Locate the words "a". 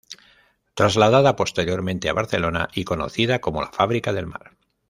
2.09-2.13